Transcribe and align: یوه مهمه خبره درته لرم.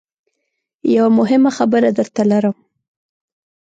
یوه 0.95 1.09
مهمه 1.19 1.51
خبره 1.57 1.89
درته 1.97 2.21
لرم. 2.31 2.55